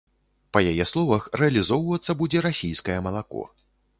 [0.55, 3.43] Па яе словах, рэалізоўвацца будзе расійскае малако.